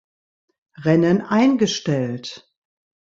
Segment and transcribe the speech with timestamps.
[0.83, 2.51] Rennen eingestellt.